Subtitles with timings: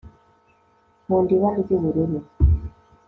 [1.03, 2.17] nkunda ibara ry'ubururu